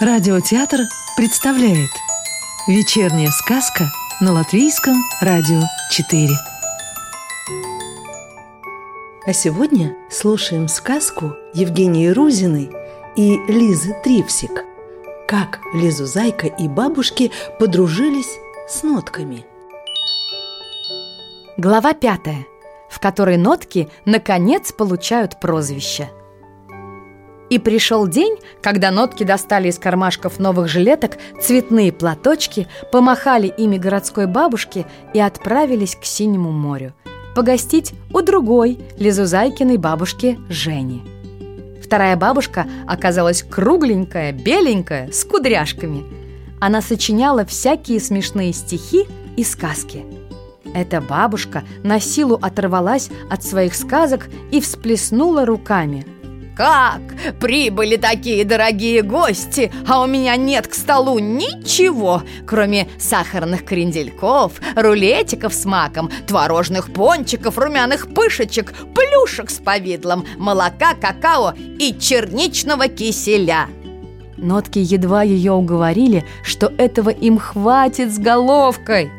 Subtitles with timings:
[0.00, 0.82] Радиотеатр
[1.16, 1.90] представляет
[2.68, 3.86] Вечерняя сказка
[4.20, 5.60] на Латвийском радио
[5.90, 6.28] 4
[9.26, 12.70] А сегодня слушаем сказку Евгении Рузиной
[13.16, 14.64] и Лизы Трипсик
[15.26, 18.38] Как Лизу Зайка и бабушки подружились
[18.68, 19.46] с нотками.
[21.56, 22.46] Глава пятая,
[22.88, 26.08] в которой нотки наконец получают прозвище–
[27.50, 34.26] и пришел день, когда нотки достали из кармашков новых жилеток цветные платочки, помахали ими городской
[34.26, 36.92] бабушке и отправились к Синему морю.
[37.34, 41.02] Погостить у другой Лизузайкиной бабушки Жени.
[41.82, 46.04] Вторая бабушка оказалась кругленькая, беленькая, с кудряшками.
[46.60, 50.04] Она сочиняла всякие смешные стихи и сказки.
[50.74, 56.06] Эта бабушка на силу оторвалась от своих сказок и всплеснула руками–
[56.58, 57.00] как?
[57.38, 65.54] Прибыли такие дорогие гости, а у меня нет к столу ничего, кроме сахарных крендельков, рулетиков
[65.54, 73.68] с маком, творожных пончиков, румяных пышечек, плюшек с повидлом, молока, какао и черничного киселя.
[74.36, 79.12] Нотки едва ее уговорили, что этого им хватит с головкой.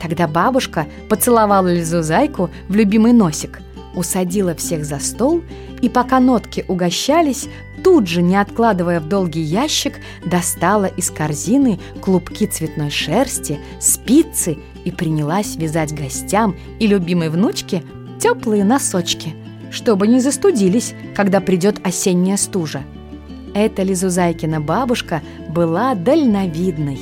[0.00, 3.60] Тогда бабушка поцеловала Лизу Зайку в любимый носик–
[3.94, 5.42] усадила всех за стол
[5.80, 7.48] и, пока нотки угощались,
[7.82, 14.90] тут же, не откладывая в долгий ящик, достала из корзины клубки цветной шерсти, спицы и
[14.90, 17.82] принялась вязать гостям и любимой внучке
[18.20, 19.34] теплые носочки,
[19.70, 22.82] чтобы не застудились, когда придет осенняя стужа.
[23.54, 27.00] Эта Лизузайкина бабушка была дальновидной.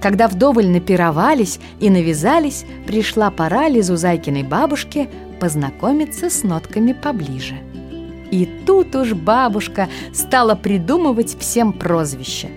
[0.00, 5.08] Когда вдоволь напировались и навязались, пришла пора Лизузайкиной бабушке
[5.38, 7.58] познакомиться с нотками поближе.
[8.30, 12.48] И тут уж бабушка стала придумывать всем прозвища.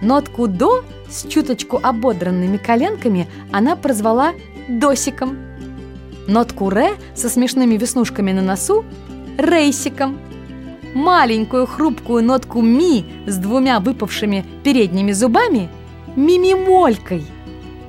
[0.00, 4.32] Нотку «до» с чуточку ободранными коленками она прозвала
[4.68, 5.38] «досиком».
[6.26, 8.84] Нотку «ре» со смешными веснушками на носу–
[9.38, 10.18] «рейсиком».
[10.94, 15.68] Маленькую хрупкую нотку «ми» с двумя выпавшими передними зубами–
[16.16, 17.24] «мимимолькой».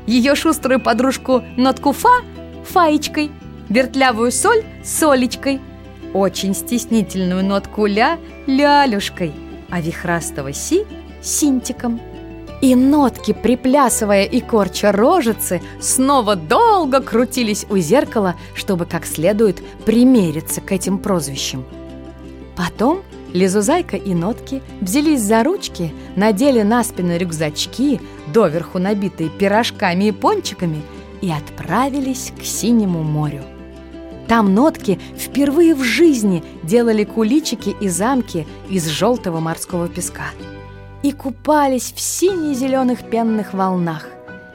[0.05, 2.21] Ее шуструю подружку нотку «фа»–
[2.65, 3.31] «фаечкой»
[3.69, 5.61] вертлявую соль– солечкой,
[6.13, 9.33] очень стеснительную нотку ля– лялюшкой,
[9.69, 10.85] а вихрастого си–
[11.21, 11.99] синтиком.
[12.61, 20.59] И нотки, приплясывая и корча рожицы, снова долго крутились у зеркала, чтобы как следует примериться
[20.59, 21.63] к этим прозвищам.
[22.57, 23.03] Потом
[23.33, 28.01] Лизузайка и нотки взялись за ручки, надели на спину рюкзачки,
[28.33, 30.81] доверху набитые пирожками и пончиками,
[31.21, 33.43] и отправились к Синему морю.
[34.29, 40.27] Там нотки впервые в жизни делали куличики и замки из желтого морского песка.
[41.01, 44.07] И купались в сине-зеленых пенных волнах.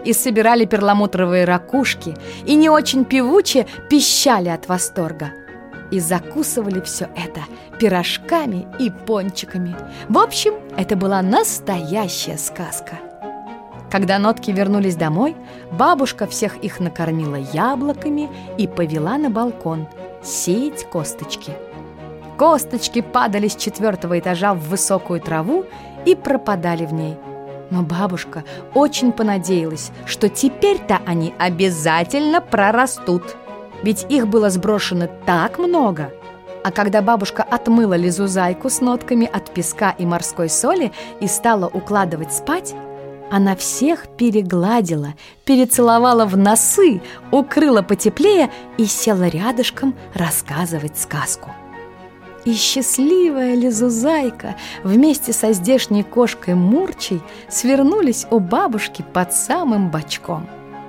[0.05, 2.15] И собирали перламутровые ракушки,
[2.47, 5.33] и не очень певуче пищали от восторга.
[5.91, 7.41] И закусывали все это
[7.81, 9.75] пирожками и пончиками.
[10.09, 13.01] В общем, это была настоящая сказка.
[13.95, 15.37] Когда нотки вернулись домой,
[15.71, 18.29] бабушка всех их накормила яблоками
[18.59, 19.87] и повела на балкон
[20.21, 21.53] сеять косточки.
[22.37, 25.65] Косточки падали с четвертого этажа в высокую траву
[26.07, 27.17] и пропадали в ней.
[27.71, 28.43] Но бабушка
[28.75, 33.37] очень понадеялась, что теперь-то они обязательно прорастут.
[33.85, 36.11] Ведь их было сброшено так много.
[36.65, 40.91] А когда бабушка отмыла лизузайку с нотками от песка и морской соли
[41.21, 42.75] и стала укладывать спать,
[43.31, 45.15] она всех перегладила,
[45.45, 51.51] перецеловала в носы, укрыла потеплее и села рядышком рассказывать сказку.
[52.45, 60.47] И счастливая Лизузайка вместе со здешней кошкой Мурчей свернулись у бабушки под самым бочком.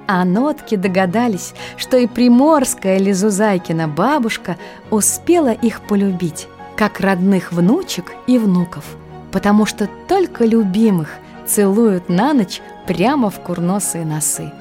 [0.08, 4.58] А нотки догадались, что и приморская Лизузайкина бабушка
[4.92, 8.84] успела их полюбить, как родных внучек и внуков,
[9.32, 11.10] потому что только любимых
[11.46, 14.52] целуют на ночь прямо в курносые носы.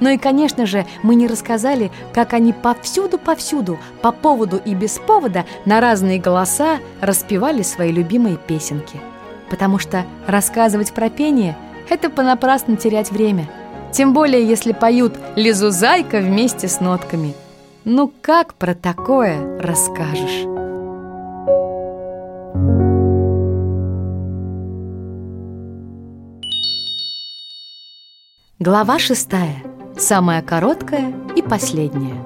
[0.00, 5.44] Ну и, конечно же, мы не рассказали, как они повсюду-повсюду, по поводу и без повода,
[5.64, 9.00] на разные голоса распевали свои любимые песенки.
[9.50, 11.56] Потому что рассказывать про пение–
[11.88, 13.48] это понапрасну терять время.
[13.92, 17.34] Тем более, если поют «Лизузайка» вместе с нотками.
[17.84, 20.53] Ну как про такое расскажешь?
[28.64, 29.62] Глава шестая,
[29.98, 32.24] самая короткая и последняя.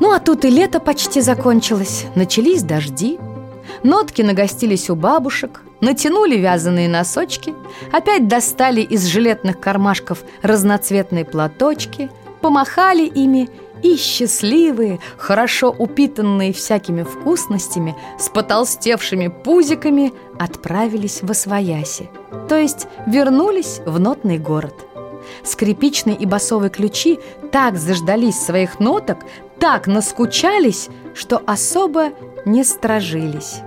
[0.00, 3.18] Ну а тут и лето почти закончилось, начались дожди.
[3.82, 7.52] Нотки нагостились у бабушек, натянули вязаные носочки,
[7.92, 12.08] опять достали из жилетных кармашков разноцветные платочки,
[12.40, 13.50] помахали ими
[13.82, 22.08] и счастливые, хорошо упитанные всякими вкусностями, с потолстевшими пузиками отправились в Освояси,
[22.48, 24.85] то есть вернулись в нотный город.
[25.44, 27.18] Скрипичные и басовые ключи
[27.52, 29.18] так заждались своих ноток,
[29.58, 32.10] так наскучались, что особо
[32.44, 33.60] не сторожились.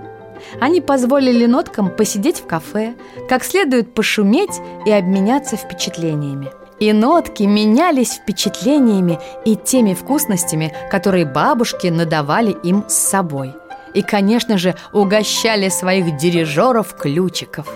[0.60, 2.94] Они позволили ноткам посидеть в кафе,
[3.28, 6.50] как следует пошуметь и обменяться впечатлениями.
[6.78, 13.54] И нотки менялись впечатлениями и теми вкусностями, которые бабушки надавали им с собой.
[13.92, 17.68] И, конечно же, угощали своих дирижеров ключиков.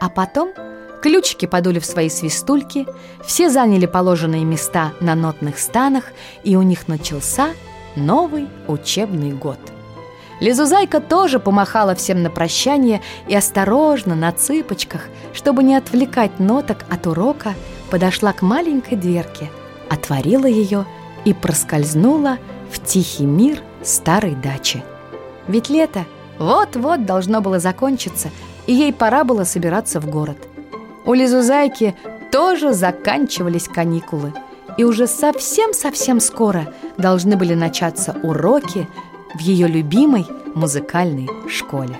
[0.00, 0.50] А потом
[1.02, 2.86] ключики подули в свои свистульки,
[3.24, 6.04] все заняли положенные места на нотных станах,
[6.44, 7.50] и у них начался
[7.96, 9.58] новый учебный год.
[10.40, 15.02] Лизузайка тоже помахала всем на прощание и осторожно, на цыпочках,
[15.32, 17.54] чтобы не отвлекать ноток от урока,
[17.90, 19.50] подошла к маленькой дверке,
[19.90, 20.86] отворила ее
[21.24, 22.38] и проскользнула
[22.70, 24.84] в тихий мир старой дачи.
[25.48, 26.04] Ведь лето
[26.38, 28.30] вот-вот должно было закончиться,
[28.66, 30.36] и ей пора было собираться в город.
[31.08, 31.96] У Лизузайки
[32.30, 34.34] тоже заканчивались каникулы,
[34.76, 38.86] и уже совсем-совсем скоро должны были начаться уроки
[39.34, 41.98] в ее любимой музыкальной школе.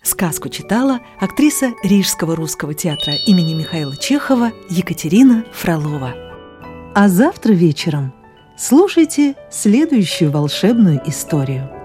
[0.00, 6.14] Сказку читала актриса Рижского русского театра имени Михаила Чехова Екатерина Фролова.
[6.94, 8.14] А завтра вечером
[8.60, 11.70] слушайте следующую волшебную историю–